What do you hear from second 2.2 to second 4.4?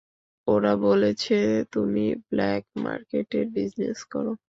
Black মার্কেটের business করো।